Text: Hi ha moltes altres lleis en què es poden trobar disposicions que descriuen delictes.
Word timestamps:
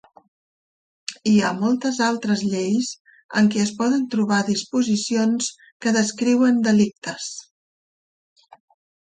Hi 1.31 1.33
ha 1.41 1.51
moltes 1.57 1.99
altres 2.05 2.41
lleis 2.53 2.87
en 3.41 3.51
què 3.57 3.61
es 3.65 3.73
poden 3.83 4.07
trobar 4.15 4.41
disposicions 4.49 5.51
que 5.87 5.95
descriuen 5.99 6.59
delictes. 6.71 7.31